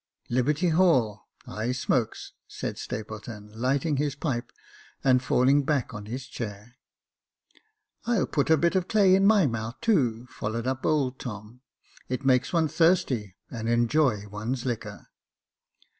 [0.31, 4.51] "Liberty Hall— I smokes," said Stapleton, lighting his pipe,
[5.03, 6.77] and falling back on his chair.
[8.05, 11.61] "I'll put a bit of clay in my mouth too," followed up old Tom;"
[12.09, 15.05] it makes one thirsty, and enjoy one's liquor."